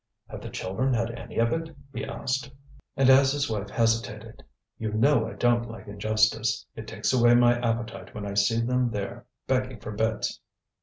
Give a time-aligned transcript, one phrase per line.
[0.29, 2.49] "Have the children had any of it?" he asked.
[2.97, 4.43] And as his wife hesitated:
[4.79, 6.65] "You know I don't like injustice.
[6.75, 10.39] It takes away my appetite when I see them there, begging for bits."